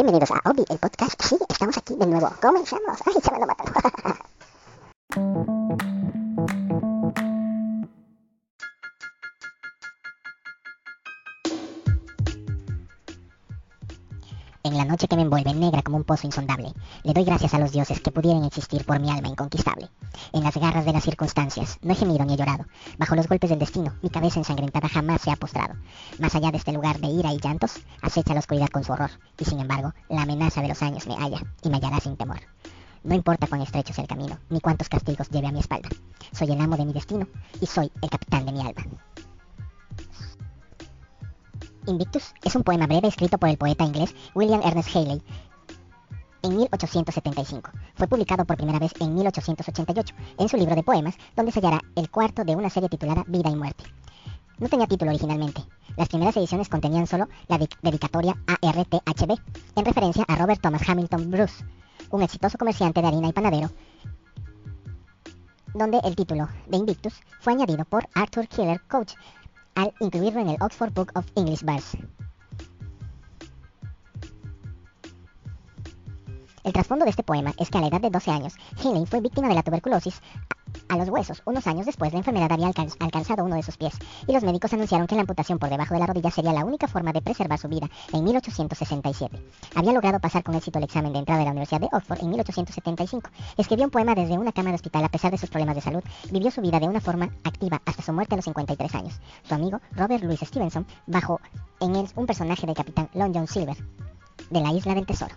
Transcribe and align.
Bienvenidos 0.00 0.30
a 0.30 0.40
Obi, 0.48 0.64
el 0.70 0.78
podcast. 0.78 1.22
Sí, 1.22 1.36
estamos 1.46 1.76
aquí 1.76 1.94
de 1.94 2.06
nuevo. 2.06 2.32
Comenzamos. 2.40 2.98
Ay, 3.04 3.20
se 3.22 3.30
me 3.32 3.40
lo 3.40 3.46
matan. 3.48 4.16
En 14.70 14.78
la 14.78 14.84
noche 14.84 15.08
que 15.08 15.16
me 15.16 15.22
envuelve 15.22 15.52
negra 15.52 15.82
como 15.82 15.96
un 15.96 16.04
pozo 16.04 16.28
insondable, 16.28 16.72
le 17.02 17.12
doy 17.12 17.24
gracias 17.24 17.54
a 17.54 17.58
los 17.58 17.72
dioses 17.72 18.00
que 18.00 18.12
pudieran 18.12 18.44
existir 18.44 18.84
por 18.84 19.00
mi 19.00 19.10
alma 19.10 19.26
inconquistable. 19.26 19.90
En 20.32 20.44
las 20.44 20.56
garras 20.56 20.84
de 20.84 20.92
las 20.92 21.02
circunstancias, 21.02 21.78
no 21.82 21.92
he 21.92 21.96
gemido 21.96 22.24
ni 22.24 22.34
he 22.34 22.36
llorado. 22.36 22.66
Bajo 22.96 23.16
los 23.16 23.26
golpes 23.26 23.50
del 23.50 23.58
destino, 23.58 23.96
mi 24.00 24.10
cabeza 24.10 24.38
ensangrentada 24.38 24.88
jamás 24.88 25.22
se 25.22 25.32
ha 25.32 25.34
postrado. 25.34 25.74
Más 26.20 26.36
allá 26.36 26.52
de 26.52 26.58
este 26.58 26.72
lugar 26.72 27.00
de 27.00 27.08
ira 27.08 27.32
y 27.32 27.40
llantos, 27.40 27.80
acecha 28.00 28.32
la 28.32 28.38
oscuridad 28.38 28.68
con 28.68 28.84
su 28.84 28.92
horror. 28.92 29.10
Y 29.40 29.44
sin 29.44 29.58
embargo, 29.58 29.92
la 30.08 30.22
amenaza 30.22 30.62
de 30.62 30.68
los 30.68 30.80
años 30.82 31.04
me 31.08 31.16
halla 31.16 31.42
y 31.64 31.68
me 31.68 31.78
hallará 31.78 31.98
sin 31.98 32.16
temor. 32.16 32.38
No 33.02 33.16
importa 33.16 33.48
cuán 33.48 33.62
estrecho 33.62 33.92
sea 33.92 34.02
el 34.02 34.08
camino, 34.08 34.38
ni 34.50 34.60
cuántos 34.60 34.88
castigos 34.88 35.30
lleve 35.30 35.48
a 35.48 35.52
mi 35.52 35.58
espalda. 35.58 35.88
Soy 36.30 36.52
el 36.52 36.60
amo 36.60 36.76
de 36.76 36.84
mi 36.84 36.92
destino 36.92 37.26
y 37.60 37.66
soy 37.66 37.90
el 38.02 38.08
capitán 38.08 38.46
de 38.46 38.52
mi 38.52 38.60
alma. 38.60 38.84
Invictus 41.86 42.34
es 42.44 42.54
un 42.54 42.62
poema 42.62 42.86
breve 42.86 43.08
escrito 43.08 43.38
por 43.38 43.48
el 43.48 43.56
poeta 43.56 43.84
inglés 43.84 44.14
William 44.34 44.60
Ernest 44.62 44.94
Haley 44.94 45.22
en 46.42 46.56
1875. 46.56 47.70
Fue 47.94 48.06
publicado 48.06 48.44
por 48.44 48.56
primera 48.56 48.78
vez 48.78 48.92
en 49.00 49.14
1888 49.14 50.14
en 50.38 50.48
su 50.48 50.56
libro 50.56 50.74
de 50.74 50.82
poemas, 50.82 51.16
donde 51.36 51.52
se 51.52 51.60
hallará 51.60 51.80
el 51.96 52.10
cuarto 52.10 52.44
de 52.44 52.56
una 52.56 52.70
serie 52.70 52.88
titulada 52.88 53.24
Vida 53.26 53.50
y 53.50 53.56
Muerte. 53.56 53.84
No 54.58 54.68
tenía 54.68 54.86
título 54.86 55.10
originalmente. 55.10 55.62
Las 55.96 56.08
primeras 56.08 56.36
ediciones 56.36 56.68
contenían 56.68 57.06
solo 57.06 57.28
la 57.48 57.58
de 57.58 57.68
dedicatoria 57.82 58.36
a 58.46 58.54
RTHB, 58.54 59.38
en 59.76 59.84
referencia 59.84 60.24
a 60.28 60.36
Robert 60.36 60.60
Thomas 60.60 60.86
Hamilton 60.86 61.30
Bruce, 61.30 61.64
un 62.10 62.22
exitoso 62.22 62.58
comerciante 62.58 63.00
de 63.00 63.08
harina 63.08 63.28
y 63.28 63.32
panadero, 63.32 63.70
donde 65.74 66.00
el 66.04 66.16
título 66.16 66.48
de 66.66 66.76
Invictus 66.76 67.14
fue 67.40 67.52
añadido 67.52 67.84
por 67.84 68.08
Arthur 68.14 68.48
Killer 68.48 68.80
Coach 68.82 69.14
incluirlo 70.00 70.40
en 70.40 70.50
el 70.50 70.56
Oxford 70.60 70.92
Book 70.92 71.12
of 71.14 71.26
English 71.36 71.62
Verse. 71.62 71.98
El 76.62 76.72
trasfondo 76.72 77.04
de 77.04 77.10
este 77.10 77.22
poema 77.22 77.54
es 77.58 77.70
que 77.70 77.78
a 77.78 77.80
la 77.80 77.86
edad 77.88 78.00
de 78.00 78.10
12 78.10 78.30
años, 78.30 78.54
Healy 78.82 79.06
fue 79.06 79.20
víctima 79.20 79.48
de 79.48 79.54
la 79.54 79.62
tuberculosis 79.62 80.20
a 80.90 80.96
los 80.96 81.08
huesos. 81.08 81.42
Unos 81.46 81.66
años 81.66 81.86
después, 81.86 82.12
la 82.12 82.18
enfermedad 82.18 82.52
había 82.52 82.66
alcan 82.66 82.88
alcanzado 82.98 83.44
uno 83.44 83.56
de 83.56 83.62
sus 83.62 83.76
pies, 83.76 83.94
y 84.26 84.32
los 84.32 84.42
médicos 84.42 84.72
anunciaron 84.72 85.06
que 85.06 85.14
la 85.14 85.22
amputación 85.22 85.58
por 85.58 85.70
debajo 85.70 85.94
de 85.94 86.00
la 86.00 86.06
rodilla 86.06 86.30
sería 86.30 86.52
la 86.52 86.64
única 86.64 86.88
forma 86.88 87.12
de 87.12 87.22
preservar 87.22 87.58
su 87.58 87.68
vida 87.68 87.88
en 88.12 88.24
1867. 88.24 89.42
Había 89.74 89.92
logrado 89.92 90.18
pasar 90.20 90.42
con 90.42 90.54
éxito 90.54 90.78
el 90.78 90.84
examen 90.84 91.12
de 91.12 91.20
entrada 91.20 91.38
de 91.38 91.44
la 91.46 91.52
Universidad 91.52 91.80
de 91.80 91.88
Oxford 91.92 92.20
en 92.20 92.30
1875. 92.30 93.30
Escribió 93.56 93.84
un 93.84 93.90
poema 93.90 94.14
desde 94.14 94.36
una 94.36 94.52
cama 94.52 94.70
de 94.70 94.76
hospital 94.76 95.04
a 95.04 95.08
pesar 95.08 95.30
de 95.30 95.38
sus 95.38 95.48
problemas 95.48 95.76
de 95.76 95.80
salud. 95.80 96.02
Vivió 96.30 96.50
su 96.50 96.60
vida 96.60 96.80
de 96.80 96.88
una 96.88 97.00
forma 97.00 97.30
activa 97.44 97.80
hasta 97.84 98.02
su 98.02 98.12
muerte 98.12 98.34
a 98.34 98.36
los 98.36 98.44
53 98.44 98.94
años. 98.94 99.20
Su 99.44 99.54
amigo, 99.54 99.80
Robert 99.92 100.24
Louis 100.24 100.40
Stevenson, 100.40 100.86
bajó 101.06 101.40
en 101.80 101.94
él 101.96 102.08
un 102.16 102.26
personaje 102.26 102.66
del 102.66 102.74
capitán 102.74 103.08
Long 103.14 103.32
John 103.34 103.46
Silver, 103.46 103.76
de 104.50 104.60
la 104.60 104.72
Isla 104.72 104.94
del 104.94 105.06
Tesoro. 105.06 105.34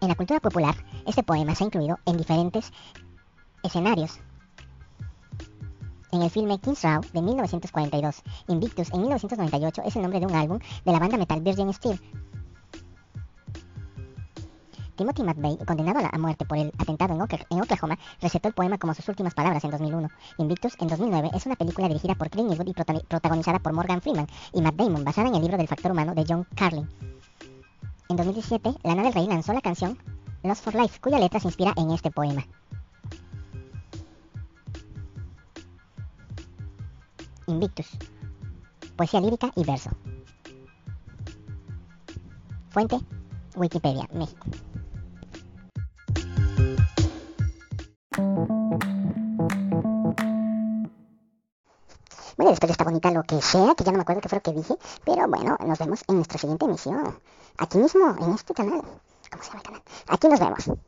En 0.00 0.08
la 0.08 0.14
cultura 0.14 0.38
popular, 0.38 0.74
este 1.06 1.22
poema 1.22 1.54
se 1.54 1.64
ha 1.64 1.66
incluido 1.66 1.98
en 2.06 2.16
diferentes 2.16 2.72
escenarios. 3.62 4.18
En 6.12 6.22
el 6.22 6.30
filme 6.30 6.58
King's 6.58 6.82
Row 6.82 7.00
de 7.12 7.22
1942, 7.22 8.22
Invictus 8.48 8.92
en 8.92 9.00
1998 9.00 9.82
es 9.84 9.96
el 9.96 10.02
nombre 10.02 10.20
de 10.20 10.26
un 10.26 10.34
álbum 10.34 10.58
de 10.84 10.92
la 10.92 11.00
banda 11.00 11.16
metal 11.16 11.40
Virgin 11.40 11.72
Steel. 11.72 12.00
Timothy 14.96 15.24
McVeigh, 15.24 15.58
condenado 15.66 16.08
a 16.08 16.18
muerte 16.18 16.44
por 16.44 16.56
el 16.56 16.72
atentado 16.78 17.14
en 17.14 17.60
Oklahoma, 17.60 17.98
recetó 18.20 18.46
el 18.46 18.54
poema 18.54 18.78
como 18.78 18.94
sus 18.94 19.08
últimas 19.08 19.34
palabras 19.34 19.64
en 19.64 19.72
2001. 19.72 20.08
Invictus, 20.38 20.76
en 20.78 20.86
2009, 20.86 21.30
es 21.34 21.46
una 21.46 21.56
película 21.56 21.88
dirigida 21.88 22.14
por 22.14 22.30
Clint 22.30 22.50
Eastwood 22.50 22.68
y 22.68 22.74
protagonizada 23.02 23.58
por 23.58 23.72
Morgan 23.72 24.00
Freeman 24.00 24.28
y 24.52 24.62
Matt 24.62 24.76
Damon, 24.76 25.02
basada 25.02 25.28
en 25.28 25.34
el 25.34 25.42
libro 25.42 25.56
del 25.56 25.66
factor 25.66 25.90
humano 25.90 26.14
de 26.14 26.24
John 26.28 26.46
Carlin. 26.54 26.88
En 28.08 28.16
2017, 28.16 28.74
Lana 28.84 29.02
del 29.02 29.14
Rey 29.14 29.26
lanzó 29.26 29.52
la 29.52 29.60
canción 29.60 29.98
Lost 30.44 30.62
for 30.62 30.74
Life, 30.74 31.00
cuya 31.00 31.18
letra 31.18 31.40
se 31.40 31.48
inspira 31.48 31.72
en 31.74 31.90
este 31.90 32.10
poema. 32.10 32.46
Invictus. 37.46 37.88
Poesía 38.94 39.22
lírica 39.22 39.50
y 39.56 39.64
verso. 39.64 39.88
Fuente, 42.68 42.98
Wikipedia, 43.56 44.06
México. 44.12 44.46
Bueno, 52.36 52.50
después 52.50 52.68
de 52.68 52.72
esta 52.72 52.84
bonita 52.84 53.10
lo 53.12 53.22
que 53.22 53.40
sea, 53.40 53.74
que 53.74 53.84
ya 53.84 53.92
no 53.92 53.96
me 53.96 54.02
acuerdo 54.02 54.20
qué 54.20 54.28
fue 54.28 54.38
lo 54.38 54.42
que 54.42 54.52
dije, 54.52 54.74
pero 55.06 55.26
bueno, 55.26 55.56
nos 55.66 55.78
vemos 55.78 56.02
en 56.06 56.16
nuestra 56.16 56.36
siguiente 56.36 56.66
emisión. 56.66 57.18
Aquí 57.56 57.78
mismo, 57.78 58.14
en 58.20 58.34
este 58.34 58.52
canal. 58.52 58.82
¿Cómo 59.34 59.42
se 59.42 59.50
llama 59.50 59.60
el 59.60 59.64
canal? 59.64 59.82
Aquí 60.06 60.28
nos 60.28 60.38
vemos. 60.40 60.78